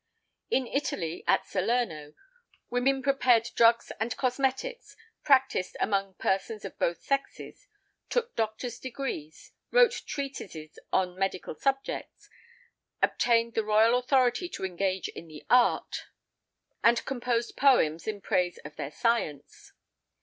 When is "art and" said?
15.51-17.05